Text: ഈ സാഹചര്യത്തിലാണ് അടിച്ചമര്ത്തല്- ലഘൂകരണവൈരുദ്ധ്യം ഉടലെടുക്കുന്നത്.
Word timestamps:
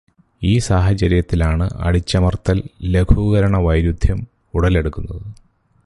ഈ 0.41 0.59
സാഹചര്യത്തിലാണ് 0.59 1.69
അടിച്ചമര്ത്തല്- 1.79 2.63
ലഘൂകരണവൈരുദ്ധ്യം 2.93 4.19
ഉടലെടുക്കുന്നത്. 4.53 5.23